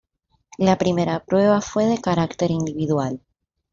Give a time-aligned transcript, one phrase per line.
[0.57, 3.21] La primera prueba fue carácter individual.